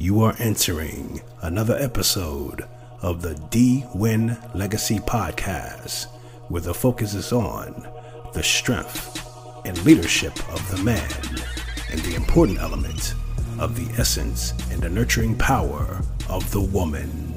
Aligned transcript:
You 0.00 0.22
are 0.22 0.34
entering 0.38 1.20
another 1.42 1.76
episode 1.76 2.64
of 3.02 3.20
the 3.20 3.34
D 3.50 3.84
Win 3.94 4.34
Legacy 4.54 4.98
Podcast, 4.98 6.06
where 6.48 6.62
the 6.62 6.72
focus 6.72 7.12
is 7.12 7.34
on 7.34 7.86
the 8.32 8.42
strength 8.42 9.22
and 9.66 9.76
leadership 9.84 10.32
of 10.54 10.66
the 10.70 10.82
man 10.82 11.06
and 11.90 12.00
the 12.00 12.14
important 12.14 12.60
element 12.60 13.12
of 13.58 13.76
the 13.76 14.00
essence 14.00 14.54
and 14.70 14.80
the 14.80 14.88
nurturing 14.88 15.36
power 15.36 16.00
of 16.30 16.50
the 16.50 16.62
woman. 16.62 17.29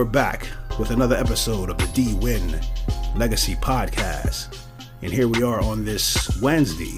We're 0.00 0.06
back 0.06 0.48
with 0.78 0.92
another 0.92 1.16
episode 1.16 1.68
of 1.68 1.76
the 1.76 1.86
D 1.88 2.14
Win 2.14 2.58
Legacy 3.14 3.54
Podcast. 3.56 4.58
And 5.02 5.12
here 5.12 5.28
we 5.28 5.42
are 5.42 5.60
on 5.60 5.84
this 5.84 6.40
Wednesday, 6.40 6.96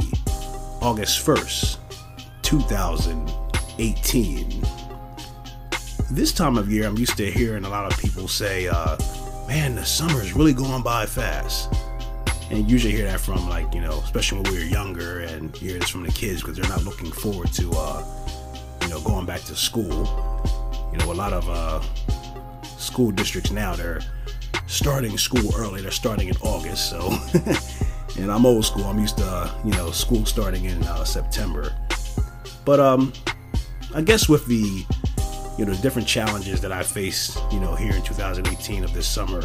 August 0.81 1.27
1st, 1.27 1.79
2018. 2.43 4.63
This 6.13 6.33
time 6.33 6.57
of 6.57 6.71
year, 6.71 6.87
I'm 6.87 6.97
used 6.97 7.17
to 7.17 7.29
hearing 7.29 7.65
a 7.65 7.69
lot 7.69 7.93
of 7.93 7.99
people 7.99 8.29
say, 8.29 8.69
uh, 8.69 8.97
man, 9.49 9.75
the 9.75 9.85
summer 9.85 10.23
is 10.23 10.37
really 10.37 10.55
going 10.55 10.85
by 10.85 11.05
fast. 11.05 11.75
And 12.53 12.59
you 12.59 12.67
usually 12.67 12.95
hear 12.95 13.07
that 13.07 13.19
from, 13.19 13.49
like, 13.49 13.75
you 13.75 13.81
know, 13.81 13.99
especially 14.05 14.43
when 14.43 14.53
we 14.53 14.59
were 14.61 14.65
younger, 14.65 15.23
and 15.23 15.57
hear 15.57 15.77
this 15.77 15.89
from 15.89 16.05
the 16.05 16.13
kids 16.13 16.41
because 16.41 16.57
they're 16.57 16.71
not 16.71 16.85
looking 16.85 17.11
forward 17.11 17.53
to, 17.55 17.69
uh, 17.75 18.05
you 18.83 18.89
know, 18.91 19.01
going 19.01 19.27
back 19.27 19.41
to 19.41 19.57
school. 19.57 20.07
You 20.93 20.99
know, 20.99 21.11
a 21.11 21.15
lot 21.15 21.33
of, 21.33 21.49
uh, 21.49 21.81
school 22.83 23.11
districts 23.11 23.51
now 23.51 23.75
they're 23.75 24.01
starting 24.67 25.17
school 25.17 25.55
early 25.57 25.81
they're 25.81 25.91
starting 25.91 26.29
in 26.29 26.37
august 26.39 26.91
so 26.91 27.17
and 28.19 28.31
i'm 28.31 28.45
old 28.45 28.65
school 28.65 28.85
i'm 28.85 28.99
used 28.99 29.17
to 29.19 29.25
uh, 29.25 29.51
you 29.65 29.73
know 29.73 29.91
school 29.91 30.25
starting 30.27 30.65
in 30.65 30.83
uh, 30.85 31.05
september. 31.05 31.73
But 32.65 32.81
um 32.81 33.13
i 33.95 34.01
guess 34.01 34.29
with 34.29 34.47
the 34.47 34.85
you 35.59 35.65
know 35.65 35.75
different 35.83 36.09
challenges 36.09 36.61
that 36.61 36.73
i 36.73 36.83
faced 36.83 37.39
you 37.53 37.61
know 37.61 37.75
here 37.75 37.93
in 37.95 38.03
2018 38.03 38.85
of 38.85 38.93
this 38.95 39.07
summer 39.07 39.43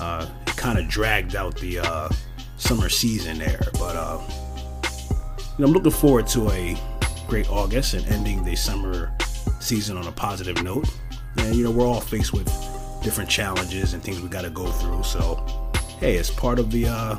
uh 0.00 0.26
it 0.46 0.56
kind 0.56 0.78
of 0.78 0.88
dragged 0.88 1.36
out 1.36 1.56
the 1.58 1.80
uh 1.80 2.08
summer 2.56 2.88
season 2.88 3.38
there. 3.38 3.60
But 3.74 3.96
uh 3.96 4.20
you 5.58 5.58
know 5.58 5.66
i'm 5.66 5.72
looking 5.72 5.90
forward 5.90 6.26
to 6.28 6.50
a 6.50 6.76
great 7.26 7.48
august 7.50 7.94
and 7.94 8.06
ending 8.06 8.44
the 8.44 8.54
summer 8.54 9.12
season 9.60 9.96
on 9.96 10.06
a 10.06 10.12
positive 10.12 10.62
note 10.62 10.88
and 11.38 11.54
you 11.54 11.64
know 11.64 11.70
we're 11.70 11.86
all 11.86 12.00
faced 12.00 12.32
with 12.32 12.46
different 13.02 13.30
challenges 13.30 13.94
and 13.94 14.02
things 14.02 14.20
we 14.20 14.28
got 14.28 14.42
to 14.42 14.50
go 14.50 14.66
through 14.66 15.02
so 15.02 15.44
hey 16.00 16.16
it's 16.16 16.30
part 16.30 16.58
of 16.58 16.70
the 16.70 16.86
uh 16.86 17.16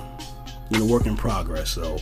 you 0.70 0.80
know 0.80 0.86
work 0.86 1.06
in 1.06 1.16
progress 1.16 1.72
so. 1.72 1.98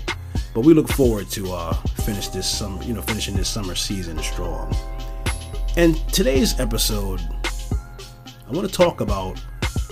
But 0.54 0.62
we 0.62 0.74
look 0.74 0.88
forward 0.88 1.30
to 1.32 1.52
uh 1.52 1.74
finish 2.06 2.30
this 2.30 2.50
summer 2.50 2.82
you 2.84 2.94
know 2.94 3.02
finishing 3.02 3.36
this 3.36 3.50
summer 3.50 3.76
season 3.76 4.18
strong. 4.20 4.76
And 5.78 5.96
today's 6.14 6.60
episode 6.60 7.22
i 8.48 8.52
want 8.52 8.70
to 8.70 8.74
talk 8.74 9.02
about 9.02 9.42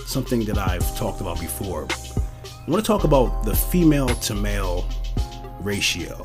something 0.06 0.44
that 0.44 0.58
i've 0.58 0.96
talked 0.96 1.20
about 1.20 1.40
before. 1.40 1.86
I 1.90 2.70
want 2.70 2.82
to 2.82 2.86
talk 2.86 3.04
about 3.04 3.44
the 3.44 3.54
female 3.54 4.08
to 4.08 4.34
male 4.34 4.88
ratio. 5.60 6.24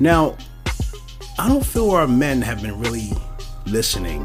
Now 0.00 0.36
i 1.38 1.48
don't 1.48 1.64
feel 1.64 1.90
our 1.90 2.06
men 2.06 2.40
have 2.42 2.62
been 2.62 2.78
really 2.78 3.10
listening 3.66 4.22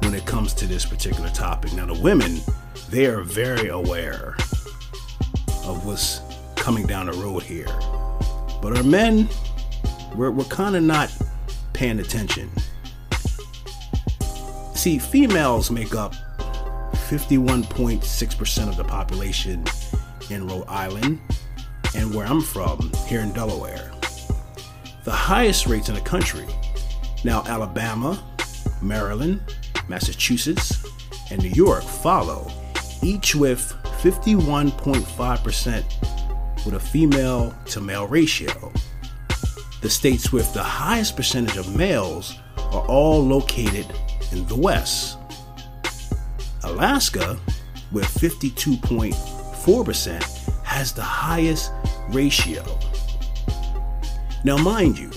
when 0.00 0.14
it 0.14 0.26
comes 0.26 0.52
to 0.54 0.66
this 0.66 0.84
particular 0.84 1.28
topic. 1.30 1.72
Now, 1.72 1.86
the 1.86 1.94
women, 1.94 2.40
they 2.90 3.06
are 3.06 3.22
very 3.22 3.68
aware 3.68 4.36
of 5.64 5.86
what's 5.86 6.20
coming 6.56 6.86
down 6.86 7.06
the 7.06 7.12
road 7.12 7.42
here. 7.42 7.66
But 8.60 8.76
our 8.76 8.82
men, 8.82 9.28
we're, 10.14 10.30
we're 10.30 10.44
kind 10.44 10.76
of 10.76 10.82
not 10.82 11.16
paying 11.72 12.00
attention. 12.00 12.50
See, 14.74 14.98
females 14.98 15.70
make 15.70 15.94
up 15.94 16.14
51.6% 17.08 18.68
of 18.68 18.76
the 18.76 18.84
population 18.84 19.64
in 20.30 20.46
Rhode 20.46 20.66
Island 20.68 21.20
and 21.94 22.14
where 22.14 22.26
I'm 22.26 22.40
from, 22.40 22.92
here 23.06 23.20
in 23.20 23.32
Delaware. 23.32 23.92
The 25.04 25.12
highest 25.12 25.66
rates 25.66 25.88
in 25.88 25.94
the 25.94 26.00
country. 26.00 26.46
Now, 27.24 27.42
Alabama, 27.46 28.22
Maryland, 28.86 29.40
Massachusetts, 29.88 30.86
and 31.30 31.42
New 31.42 31.50
York 31.50 31.82
follow, 31.82 32.50
each 33.02 33.34
with 33.34 33.74
51.5% 34.00 36.64
with 36.64 36.74
a 36.74 36.80
female 36.80 37.52
to 37.66 37.80
male 37.80 38.06
ratio. 38.06 38.72
The 39.82 39.90
states 39.90 40.32
with 40.32 40.50
the 40.52 40.62
highest 40.62 41.16
percentage 41.16 41.56
of 41.56 41.74
males 41.76 42.38
are 42.56 42.86
all 42.86 43.24
located 43.24 43.86
in 44.32 44.46
the 44.46 44.56
West. 44.56 45.18
Alaska, 46.64 47.38
with 47.92 48.06
52.4%, 48.06 50.64
has 50.64 50.92
the 50.92 51.02
highest 51.02 51.70
ratio. 52.08 52.64
Now, 54.44 54.56
mind 54.56 54.98
you, 54.98 55.10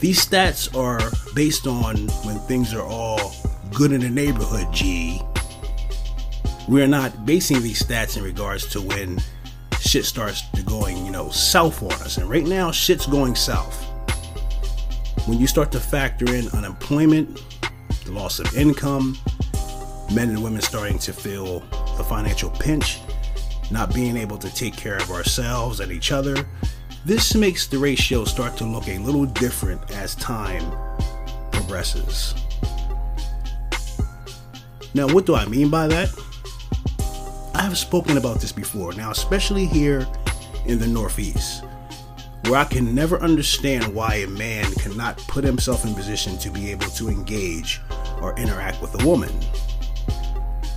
these 0.00 0.24
stats 0.24 0.74
are 0.74 0.98
based 1.34 1.66
on 1.66 1.96
when 2.24 2.38
things 2.40 2.72
are 2.72 2.82
all 2.82 3.34
good 3.74 3.92
in 3.92 4.00
the 4.00 4.08
neighborhood, 4.08 4.66
G. 4.72 5.20
We're 6.68 6.86
not 6.86 7.26
basing 7.26 7.60
these 7.60 7.82
stats 7.82 8.16
in 8.16 8.24
regards 8.24 8.66
to 8.70 8.80
when 8.80 9.20
shit 9.78 10.06
starts 10.06 10.48
to 10.52 10.62
going, 10.62 11.04
you 11.04 11.12
know, 11.12 11.28
south 11.30 11.82
on 11.82 11.92
us. 11.92 12.16
And 12.16 12.30
right 12.30 12.46
now, 12.46 12.70
shit's 12.70 13.06
going 13.06 13.34
south. 13.34 13.84
When 15.26 15.38
you 15.38 15.46
start 15.46 15.70
to 15.72 15.80
factor 15.80 16.34
in 16.34 16.48
unemployment, 16.48 17.42
the 18.06 18.12
loss 18.12 18.38
of 18.38 18.56
income, 18.56 19.18
men 20.14 20.30
and 20.30 20.42
women 20.42 20.62
starting 20.62 20.98
to 21.00 21.12
feel 21.12 21.60
the 21.98 22.04
financial 22.04 22.50
pinch, 22.50 23.00
not 23.70 23.94
being 23.94 24.16
able 24.16 24.38
to 24.38 24.52
take 24.54 24.76
care 24.76 24.96
of 24.96 25.10
ourselves 25.10 25.80
and 25.80 25.92
each 25.92 26.10
other, 26.10 26.46
this 27.04 27.34
makes 27.34 27.66
the 27.66 27.78
ratio 27.78 28.24
start 28.24 28.56
to 28.58 28.64
look 28.64 28.86
a 28.88 28.98
little 28.98 29.24
different 29.24 29.90
as 29.92 30.14
time 30.16 30.62
progresses. 31.50 32.34
Now, 34.92 35.06
what 35.06 35.24
do 35.24 35.34
I 35.34 35.46
mean 35.46 35.70
by 35.70 35.86
that? 35.86 36.10
I 37.54 37.62
have 37.62 37.78
spoken 37.78 38.16
about 38.16 38.40
this 38.40 38.52
before, 38.52 38.92
now, 38.94 39.10
especially 39.10 39.66
here 39.66 40.06
in 40.66 40.78
the 40.78 40.86
Northeast, 40.86 41.64
where 42.44 42.56
I 42.56 42.64
can 42.64 42.94
never 42.94 43.20
understand 43.20 43.94
why 43.94 44.16
a 44.16 44.26
man 44.26 44.70
cannot 44.74 45.18
put 45.18 45.44
himself 45.44 45.84
in 45.84 45.94
position 45.94 46.36
to 46.38 46.50
be 46.50 46.70
able 46.70 46.88
to 46.90 47.08
engage 47.08 47.80
or 48.20 48.36
interact 48.38 48.82
with 48.82 49.00
a 49.00 49.06
woman. 49.06 49.30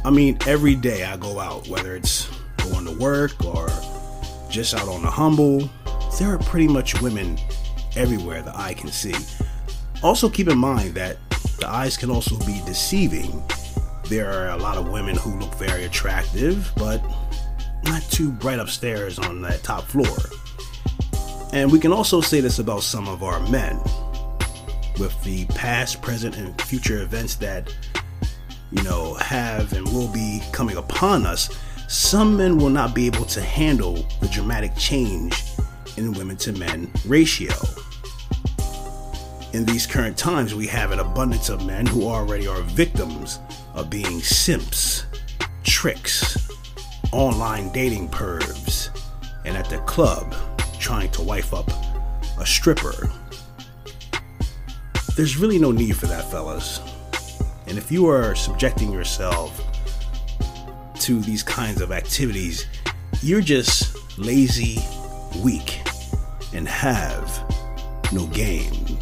I 0.06 0.10
mean, 0.10 0.38
every 0.46 0.76
day 0.76 1.06
I 1.06 1.18
go 1.18 1.40
out, 1.40 1.68
whether 1.68 1.96
it's 1.96 2.30
going 2.70 2.86
to 2.86 2.98
work 3.00 3.44
or 3.44 3.70
just 4.50 4.74
out 4.74 4.88
on 4.88 5.02
the 5.02 5.10
humble, 5.10 5.70
there 6.20 6.34
are 6.34 6.38
pretty 6.40 6.68
much 6.68 7.02
women 7.02 7.40
everywhere 7.96 8.42
the 8.42 8.56
eye 8.58 8.74
can 8.74 8.90
see. 8.90 9.16
Also, 10.04 10.30
keep 10.30 10.48
in 10.48 10.58
mind 10.58 10.94
that 10.96 11.18
the 11.60 11.68
eyes 11.68 11.98
can 11.98 12.12
also 12.12 12.38
be 12.40 12.62
deceiving. 12.66 13.42
There 14.10 14.32
are 14.32 14.50
a 14.50 14.58
lot 14.58 14.78
of 14.78 14.90
women 14.90 15.16
who 15.16 15.40
look 15.40 15.54
very 15.56 15.86
attractive, 15.86 16.72
but 16.76 17.02
not 17.86 18.04
too 18.04 18.32
bright 18.32 18.60
upstairs 18.60 19.18
on 19.18 19.42
that 19.42 19.64
top 19.64 19.84
floor. 19.84 20.18
And 21.52 21.72
we 21.72 21.80
can 21.80 21.94
also 21.94 22.22
say 22.22 22.42
this 22.42 22.60
about 22.60 22.84
some 22.84 23.08
of 23.08 23.24
our 23.24 23.40
men. 23.50 23.80
With 25.00 25.22
the 25.24 25.46
past, 25.56 26.02
present, 26.02 26.38
and 26.38 26.60
future 26.62 27.02
events 27.02 27.36
that, 27.36 27.74
you 28.72 28.84
know, 28.84 29.16
have 29.16 29.74
and 29.74 29.88
will 29.88 30.12
be 30.12 30.42
coming 30.52 30.78
upon 30.78 31.26
us, 31.26 31.50
some 31.88 32.38
men 32.38 32.58
will 32.58 32.70
not 32.70 32.94
be 32.94 33.08
able 33.08 33.26
to 33.26 33.42
handle 33.42 34.06
the 34.20 34.28
dramatic 34.28 34.76
change 34.76 35.44
in 35.98 36.14
women 36.14 36.38
to 36.38 36.52
men 36.54 36.92
ratio 37.06 37.54
in 39.54 39.66
these 39.66 39.86
current 39.86 40.18
times, 40.18 40.56
we 40.56 40.66
have 40.66 40.92
an 40.92 41.00
abundance 41.00 41.50
of 41.50 41.64
men 41.64 41.86
who 41.86 42.08
already 42.08 42.48
are 42.48 42.62
victims 42.62 43.40
of 43.76 43.88
being 43.88 44.20
simps, 44.20 45.06
tricks, 45.64 46.50
online 47.12 47.72
dating 47.72 48.10
pervs, 48.10 48.90
and 49.46 49.56
at 49.56 49.70
the 49.70 49.78
club 49.80 50.34
trying 50.80 51.10
to 51.12 51.22
wife 51.22 51.54
up 51.54 51.70
a 52.40 52.46
stripper. 52.46 53.12
There's 55.16 55.38
really 55.38 55.60
no 55.60 55.72
need 55.72 55.96
for 55.98 56.08
that, 56.08 56.30
fellas. 56.32 56.80
And 57.68 57.78
if 57.78 57.92
you 57.92 58.08
are 58.08 58.34
subjecting 58.34 58.92
yourself 58.92 59.62
to 61.02 61.22
these 61.22 61.44
kinds 61.44 61.80
of 61.80 61.92
activities, 61.92 62.66
you're 63.22 63.42
just 63.42 64.18
lazy, 64.18 64.80
weak, 65.44 65.83
and 66.54 66.68
have 66.68 67.44
no 68.12 68.28
game. 68.28 69.00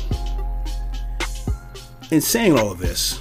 In 2.11 2.21
saying 2.21 2.57
all 2.57 2.71
of 2.71 2.79
this, 2.79 3.19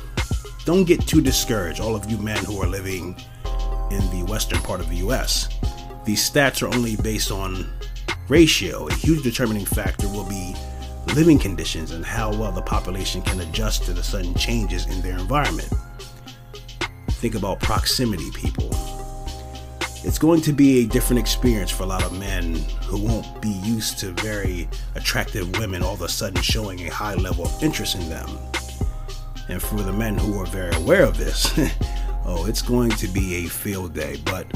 don't 0.65 0.85
get 0.85 1.07
too 1.07 1.21
discouraged, 1.21 1.81
all 1.81 1.95
of 1.95 2.11
you 2.11 2.19
men 2.19 2.45
who 2.45 2.61
are 2.61 2.67
living 2.67 3.17
in 3.91 4.01
the 4.11 4.25
western 4.29 4.61
part 4.61 4.81
of 4.81 4.89
the 4.89 4.97
US. 4.97 5.49
These 6.05 6.29
stats 6.29 6.63
are 6.63 6.75
only 6.75 6.97
based 6.97 7.31
on 7.31 7.69
ratio. 8.29 8.89
A 8.89 8.95
huge 8.95 9.23
determining 9.23 9.67
factor 9.67 10.09
will 10.09 10.29
be 10.29 10.55
living 11.15 11.39
conditions 11.39 11.91
and 11.91 12.05
how 12.05 12.31
well 12.31 12.53
the 12.53 12.63
population 12.63 13.23
can 13.23 13.41
adjust 13.41 13.85
to 13.85 13.93
the 13.93 14.03
sudden 14.03 14.35
changes 14.35 14.87
in 14.87 15.01
their 15.03 15.19
environment. 15.19 15.73
Think 17.11 17.35
about 17.35 17.61
proximity, 17.61 18.31
people. 18.31 18.71
It's 20.03 20.19
going 20.19 20.41
to 20.43 20.53
be 20.55 20.85
a 20.85 20.87
different 20.87 21.21
experience 21.21 21.71
for 21.71 21.83
a 21.83 21.87
lot 21.87 22.03
of 22.03 22.19
men 22.19 22.55
who 22.85 23.05
won't 23.05 23.43
be 23.43 23.51
used 23.51 23.99
to 23.99 24.13
very 24.13 24.67
attractive 24.95 25.59
women 25.59 25.83
all 25.83 25.93
of 25.93 26.01
a 26.01 26.09
sudden 26.09 26.41
showing 26.41 26.81
a 26.87 26.91
high 26.91 27.15
level 27.15 27.45
of 27.45 27.63
interest 27.63 27.97
in 27.97 28.09
them. 28.09 28.31
And 29.51 29.61
for 29.61 29.77
the 29.77 29.93
men 29.93 30.17
who 30.17 30.41
are 30.41 30.47
very 30.47 30.75
aware 30.77 31.03
of 31.03 31.19
this, 31.19 31.53
oh, 32.25 32.47
it's 32.49 32.63
going 32.63 32.93
to 32.93 33.09
be 33.09 33.45
a 33.45 33.49
field 33.49 33.93
day. 33.93 34.17
But 34.25 34.47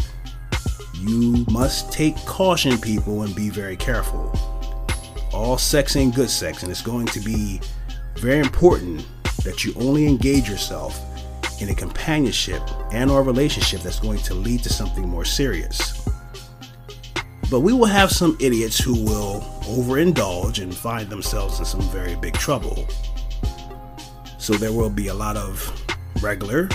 you 0.95 1.45
must 1.51 1.93
take 1.93 2.17
caution, 2.25 2.79
people, 2.79 3.23
and 3.23 3.37
be 3.37 3.51
very 3.51 3.77
careful. 3.77 4.33
All 5.35 5.59
sex 5.59 5.95
ain't 5.95 6.15
good 6.15 6.31
sex, 6.31 6.63
and 6.63 6.73
it's 6.73 6.81
going 6.81 7.07
to 7.09 7.21
be 7.21 7.61
very 8.17 8.39
important 8.39 9.07
that 9.45 9.63
you 9.63 9.75
only 9.77 10.07
engage 10.07 10.49
yourself 10.49 10.99
in 11.61 11.69
a 11.69 11.75
companionship 11.75 12.63
and 12.93 13.11
or 13.11 13.23
relationship 13.23 13.81
that's 13.81 14.01
going 14.01 14.19
to 14.19 14.35
lead 14.35 14.63
to 14.63 14.69
something 14.69 15.09
more 15.09 15.25
serious. 15.25 16.09
But 17.51 17.61
we 17.61 17.73
will 17.73 17.87
have 17.87 18.11
some 18.11 18.37
idiots 18.41 18.79
who 18.79 18.95
will 19.05 19.41
overindulge 19.63 20.63
and 20.63 20.75
find 20.75 21.09
themselves 21.09 21.59
in 21.59 21.65
some 21.65 21.83
very 21.91 22.17
big 22.17 22.35
trouble. 22.35 22.89
So 24.39 24.55
there 24.55 24.73
will 24.73 24.91
be 24.91 25.09
a 25.09 25.15
lot 25.15 25.37
of 25.37 25.73
regular 26.23 26.69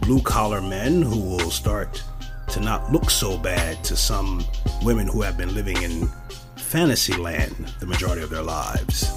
blue 0.00 0.20
collar 0.20 0.60
men 0.60 1.00
who 1.00 1.18
will 1.18 1.50
start 1.50 2.02
to 2.48 2.60
not 2.60 2.92
look 2.92 3.10
so 3.10 3.38
bad 3.38 3.82
to 3.84 3.96
some 3.96 4.44
women 4.82 5.06
who 5.06 5.22
have 5.22 5.38
been 5.38 5.54
living 5.54 5.80
in 5.82 6.08
fantasy 6.56 7.14
land 7.14 7.72
the 7.80 7.86
majority 7.86 8.22
of 8.22 8.30
their 8.30 8.42
lives. 8.42 9.10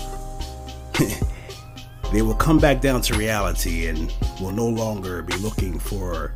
they 2.12 2.22
will 2.22 2.36
come 2.36 2.58
back 2.58 2.82
down 2.82 3.02
to 3.02 3.18
reality 3.18 3.88
and 3.88 4.14
will 4.40 4.52
no 4.52 4.68
longer 4.68 5.22
be 5.22 5.36
looking 5.38 5.78
for 5.78 6.34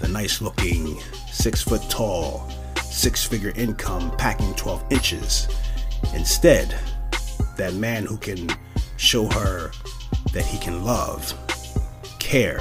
the 0.00 0.08
nice 0.08 0.42
looking, 0.42 1.00
six 1.30 1.62
foot 1.62 1.82
tall, 1.88 2.48
six 2.82 3.24
figure 3.24 3.52
income 3.56 4.14
packing 4.16 4.54
12 4.54 4.84
inches. 4.90 5.48
Instead, 6.14 6.74
that 7.56 7.74
man 7.74 8.04
who 8.04 8.18
can 8.18 8.50
show 8.98 9.26
her 9.26 9.70
that 10.32 10.44
he 10.44 10.58
can 10.58 10.84
love, 10.84 11.32
care, 12.18 12.60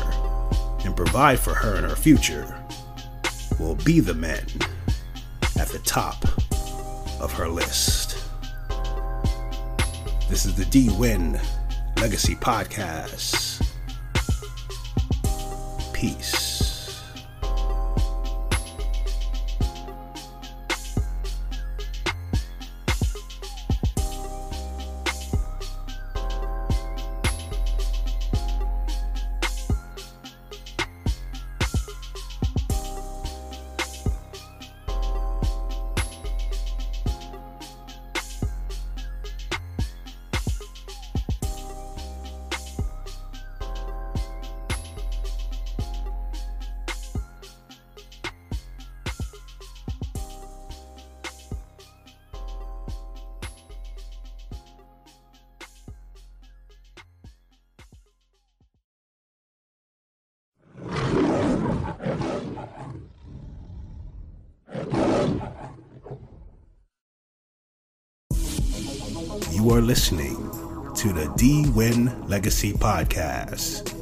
and 0.86 0.96
provide 0.96 1.40
for 1.40 1.54
her 1.54 1.76
and 1.76 1.86
her 1.86 1.96
future 1.96 2.58
will 3.60 3.76
be 3.76 4.00
the 4.00 4.14
men 4.14 4.46
at 5.58 5.68
the 5.70 5.80
top 5.80 6.24
of 7.20 7.32
her 7.34 7.50
list. 7.50 8.18
This 10.30 10.46
is 10.46 10.56
the 10.56 10.66
D 10.66 10.90
Win 10.98 11.40
Legacy 12.02 12.36
Podcast. 12.36 13.62
Peace. 15.94 16.45
You 69.66 69.74
are 69.74 69.82
listening 69.82 70.36
to 70.94 71.12
the 71.12 71.34
D 71.38 71.68
Win 71.72 72.28
Legacy 72.28 72.72
Podcast, 72.72 73.96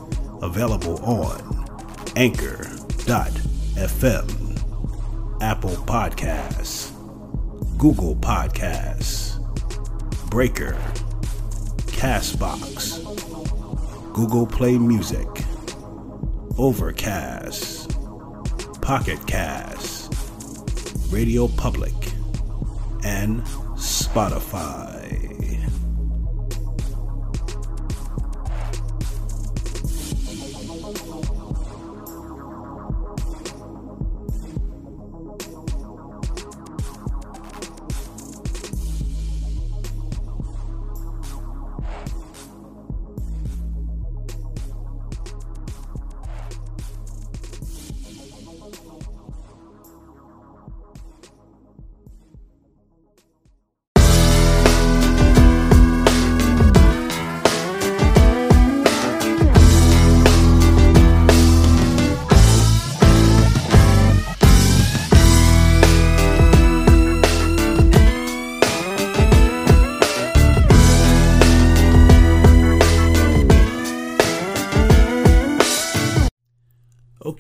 available 0.44 1.02
on 1.06 1.40
Anchor.fm, 2.18 2.68
Apple 5.42 5.76
Podcasts, 5.86 6.92
Google 7.78 8.18
Podcasts, 8.18 9.40
Breaker, 10.30 10.74
Castbox, 11.96 13.02
Google 14.12 14.46
Play 14.46 14.78
Music, 14.78 15.30
Overcast, 16.58 17.90
Pocket 18.82 19.26
Cast, 19.28 20.14
Radio 21.10 21.48
Public, 21.48 21.94
and 23.06 23.42
Spotify. 23.78 25.53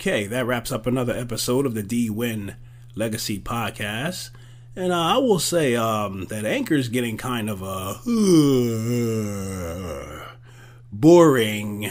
Okay, 0.05 0.27
that 0.27 0.45
wraps 0.45 0.69
up 0.69 0.85
another 0.85 1.13
episode 1.13 1.65
of 1.65 1.75
the 1.75 1.81
D 1.81 2.09
Win 2.09 2.55
Legacy 2.93 3.39
Podcast. 3.39 4.31
And 4.75 4.91
uh, 4.91 5.01
I 5.01 5.15
will 5.15 5.39
say 5.39 5.77
um, 5.77 6.25
that 6.25 6.43
is 6.43 6.89
getting 6.89 7.15
kind 7.15 7.49
of 7.49 7.63
uh, 7.63 7.99
boring. 10.91 11.89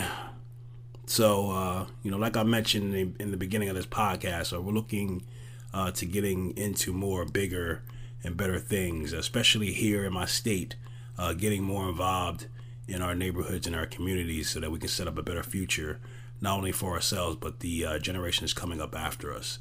So, 1.06 1.52
uh, 1.52 1.86
you 2.02 2.10
know, 2.10 2.18
like 2.18 2.36
I 2.36 2.42
mentioned 2.42 2.94
in, 2.94 3.16
in, 3.18 3.30
the 3.30 3.38
beginning 3.38 3.70
of 3.70 3.76
this 3.76 3.86
podcast, 3.86 4.54
uh, 4.54 4.60
we're 4.60 4.74
looking 4.74 5.24
uh, 5.72 5.90
to 5.92 6.04
getting 6.04 6.54
into 6.54 6.92
more 6.92 7.24
bigger 7.24 7.82
and 8.22 8.36
better 8.36 8.58
things, 8.58 9.14
especially 9.14 9.72
here 9.72 10.04
in 10.04 10.12
my 10.12 10.26
state, 10.26 10.76
uh, 11.16 11.32
getting 11.32 11.62
more 11.62 11.88
involved 11.88 12.44
in 12.86 13.00
our 13.00 13.14
neighborhoods 13.14 13.66
and 13.66 13.74
our 13.74 13.86
communities 13.86 14.50
so 14.50 14.60
that 14.60 14.70
we 14.70 14.78
can 14.78 14.90
set 14.90 15.08
up 15.08 15.16
a 15.16 15.22
better 15.22 15.42
future, 15.42 15.98
not 16.42 16.58
only 16.58 16.72
for 16.72 16.92
ourselves, 16.92 17.36
but 17.40 17.60
the 17.60 17.86
uh, 17.86 17.98
generations 17.98 18.52
coming 18.52 18.80
up 18.80 18.94
after 18.94 19.32
us. 19.32 19.60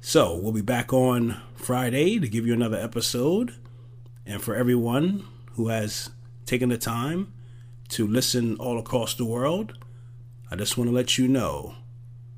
So 0.00 0.34
we'll 0.34 0.52
be 0.52 0.62
back 0.62 0.92
on 0.92 1.40
Friday 1.56 2.18
to 2.20 2.28
give 2.28 2.46
you 2.46 2.54
another 2.54 2.78
episode. 2.78 3.56
And 4.24 4.40
for 4.40 4.54
everyone 4.54 5.26
who 5.54 5.68
has 5.68 6.10
taken 6.46 6.68
the 6.68 6.78
time 6.78 7.32
to 7.90 8.06
listen 8.06 8.56
all 8.56 8.78
across 8.78 9.14
the 9.14 9.24
world, 9.24 9.76
I 10.50 10.56
just 10.56 10.78
want 10.78 10.88
to 10.88 10.94
let 10.94 11.18
you 11.18 11.26
know 11.26 11.74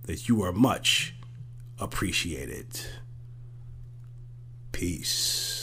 that 0.05 0.29
you 0.29 0.43
are 0.43 0.53
much 0.53 1.15
appreciated. 1.79 2.67
Peace. 4.73 5.54